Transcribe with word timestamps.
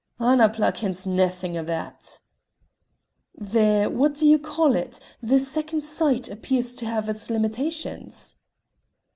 "Annapla 0.19 0.71
kens 0.73 1.05
naething 1.05 1.55
o' 1.55 1.63
that" 1.63 2.17
"The 3.37 3.85
what 3.93 4.15
do 4.15 4.27
you 4.27 4.39
call 4.39 4.75
it? 4.75 4.99
the 5.21 5.37
Second 5.37 5.81
Sight 5.83 6.27
appears 6.27 6.73
to 6.73 6.87
have 6.87 7.07
its 7.07 7.29
limitations." 7.29 8.35